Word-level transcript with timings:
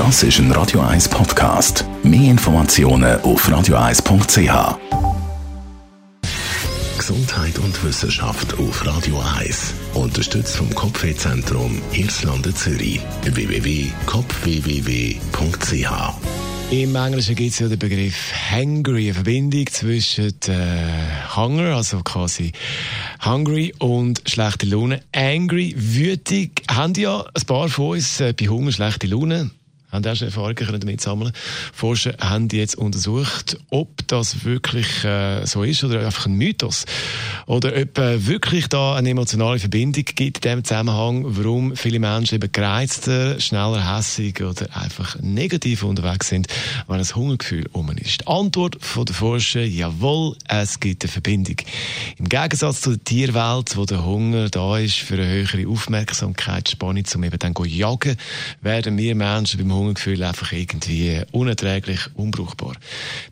Das 0.00 0.22
ist 0.22 0.38
ein 0.38 0.50
Radio 0.52 0.80
1 0.80 1.10
Podcast. 1.10 1.84
Mehr 2.02 2.30
Informationen 2.30 3.20
auf 3.20 3.46
radio1.ch. 3.46 4.78
Gesundheit 6.96 7.58
und 7.58 7.84
Wissenschaft 7.84 8.58
auf 8.58 8.86
Radio 8.86 9.22
1. 9.38 9.74
Unterstützt 9.92 10.56
vom 10.56 10.74
Kopfwehzentrum 10.74 11.82
Irlande 11.92 12.54
Zürich. 12.54 13.02
www.kopfwww.ch 13.24 13.90
im 16.70 16.94
Englischen 16.94 17.34
gibt 17.34 17.50
es 17.50 17.58
ja 17.58 17.66
den 17.66 17.80
Begriff 17.80 18.32
hangry, 18.48 19.06
eine 19.06 19.14
Verbindung 19.14 19.66
zwischen 19.66 20.32
äh, 20.46 21.34
Hunger, 21.34 21.74
also 21.74 22.00
quasi 22.04 22.52
hungry 23.24 23.74
und 23.80 24.22
schlechte 24.24 24.66
Laune. 24.66 25.02
Angry, 25.12 25.74
wütig, 25.76 26.62
haben 26.70 26.94
ja 26.94 27.24
ein 27.34 27.46
paar 27.46 27.68
von 27.68 27.96
uns 27.96 28.20
äh, 28.20 28.32
bei 28.38 28.46
Hunger 28.46 28.70
schlechte 28.70 29.08
Laune 29.08 29.50
haben 29.92 30.06
auch 30.06 30.14
schon 30.14 30.28
Erfahrungen 30.28 30.80
damit 30.80 31.00
sammeln 31.00 31.32
Forscher 31.72 32.14
haben 32.20 32.48
jetzt 32.48 32.76
untersucht, 32.76 33.58
ob 33.70 34.06
das 34.06 34.44
wirklich 34.44 35.04
äh, 35.04 35.44
so 35.46 35.62
ist 35.62 35.84
oder 35.84 36.04
einfach 36.04 36.26
ein 36.26 36.34
Mythos. 36.34 36.84
Oder 37.46 37.72
ob 37.80 37.98
äh, 37.98 38.26
wirklich 38.26 38.68
da 38.68 38.94
eine 38.94 39.10
emotionale 39.10 39.58
Verbindung 39.58 40.04
gibt 40.04 40.44
in 40.44 40.50
dem 40.50 40.64
Zusammenhang, 40.64 41.24
warum 41.26 41.76
viele 41.76 41.98
Menschen 41.98 42.36
eben 42.36 42.52
gereizter, 42.52 43.40
schneller 43.40 43.96
hässig 43.96 44.42
oder 44.42 44.66
einfach 44.76 45.16
negativ 45.20 45.82
unterwegs 45.82 46.28
sind, 46.28 46.46
wenn 46.86 46.98
ein 46.98 47.14
Hungergefühl 47.14 47.68
um 47.72 47.90
ist. 47.90 48.20
Die 48.22 48.26
Antwort 48.26 48.76
von 48.80 49.04
der 49.04 49.14
Forscher, 49.14 49.64
jawohl, 49.64 50.36
es 50.48 50.78
gibt 50.80 51.02
eine 51.02 51.10
Verbindung. 51.10 51.56
Im 52.18 52.28
Gegensatz 52.28 52.82
zu 52.82 52.90
der 52.90 53.04
Tierwelt, 53.04 53.76
wo 53.76 53.84
der 53.84 54.04
Hunger 54.04 54.48
da 54.48 54.78
ist 54.78 54.96
für 54.96 55.14
eine 55.14 55.28
höhere 55.28 55.68
Aufmerksamkeitsspanne, 55.68 57.02
um 57.14 57.24
eben 57.24 57.38
dann 57.38 57.54
zu 57.54 57.64
jagen, 57.64 58.16
werden 58.60 58.96
wir 58.96 59.14
Menschen 59.14 59.58
beim 59.58 59.72
Hungergefühl 59.80 60.22
einfach 60.22 60.52
irgendwie 60.52 61.22
unerträglich, 61.32 62.00
unbrauchbar. 62.14 62.74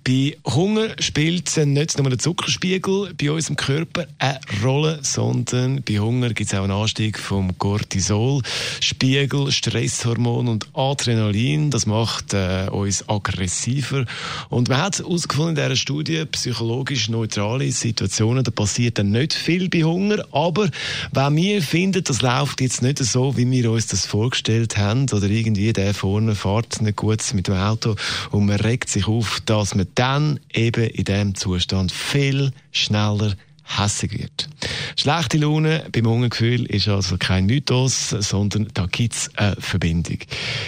Bei 0.05 0.37
Hunger 0.45 0.89
spielt 1.01 1.57
nicht 1.57 1.99
nur 1.99 2.09
der 2.09 2.19
Zuckerspiegel 2.19 3.15
bei 3.15 3.31
unserem 3.31 3.57
Körper 3.57 4.07
eine 4.19 4.41
Rolle, 4.65 5.01
sondern 5.03 5.83
bei 5.83 5.99
Hunger 5.99 6.33
gibt 6.33 6.53
es 6.53 6.59
auch 6.59 6.65
einen 6.65 6.73
Anstieg 6.73 7.19
vom 7.19 7.57
Cortisolspiegel, 7.59 9.53
Stresshormon 9.53 10.49
und 10.49 10.67
Adrenalin. 10.75 11.71
Das 11.71 11.87
macht 11.87 12.35
äh, 12.35 12.69
uns 12.71 13.09
aggressiver. 13.09 14.05
Und 14.49 14.69
man 14.69 14.79
hat 14.79 14.99
herausgefunden 14.99 15.57
in 15.57 15.63
dieser 15.63 15.77
Studie, 15.77 16.25
psychologisch 16.27 17.09
neutrale 17.09 17.71
Situationen, 17.71 18.45
da 18.45 18.51
passiert 18.51 18.99
dann 18.99 19.11
nicht 19.11 19.35
viel 19.35 19.69
bei 19.69 19.83
Hunger, 19.83 20.25
aber 20.33 20.69
wenn 21.13 21.37
wir 21.37 21.63
finden, 21.63 22.05
das 22.05 22.23
läuft 22.23 22.61
jetzt 22.61 22.83
nicht 22.83 22.99
so, 22.99 23.37
wie 23.37 23.51
wir 23.51 23.71
uns 23.71 23.87
das 23.87 24.07
vorgestellt 24.07 24.77
haben, 24.77 25.07
oder 25.13 25.29
irgendwie 25.29 25.73
der 25.73 25.95
vorne 25.95 26.35
fährt 26.39 26.81
nicht 26.81 26.97
gut 26.97 27.23
mit 27.35 27.49
dem 27.49 27.55
Auto 27.55 27.97
und 28.31 28.47
man 28.47 28.61
regt 28.61 28.89
sich 28.89 29.07
auf, 29.07 29.41
dass 29.45 29.75
man 29.75 29.87
dann 29.95 30.41
eben 30.53 30.85
in 30.85 31.05
diesem 31.05 31.35
Zustand 31.35 31.93
viel 31.93 32.53
schneller 32.73 33.35
hässig 33.69 34.19
wird. 34.19 34.49
Schlechte 34.97 35.39
Laune 35.39 35.85
beim 35.93 36.07
Hungergefühl 36.07 36.67
ist 36.67 36.89
also 36.89 37.17
kein 37.19 37.47
Mythos, 37.47 38.11
sondern 38.11 38.69
da 38.75 38.87
gibt 38.87 39.15
es 39.15 39.31
eine 39.37 39.57
Verbindung. 39.61 40.19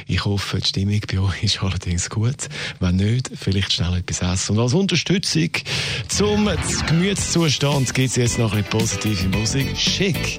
Ich 0.07 0.25
hoffe, 0.25 0.59
die 0.59 0.69
Stimmung 0.69 1.01
bei 1.11 1.19
euch 1.19 1.43
ist 1.43 1.63
allerdings 1.63 2.11
gut. 2.11 2.49
Wenn 2.79 2.97
nicht, 2.97 3.31
vielleicht 3.35 3.73
schnell 3.73 3.97
etwas 3.97 4.21
essen. 4.21 4.57
Und 4.57 4.63
als 4.63 4.75
Unterstützung 4.75 5.51
zum 6.09 6.49
Gemütszustand 6.87 7.95
gibt 7.95 8.11
es 8.11 8.17
jetzt 8.17 8.39
noch 8.39 8.53
eine 8.53 8.63
positive 8.63 9.29
Musik. 9.29 9.77
Schick! 9.77 10.39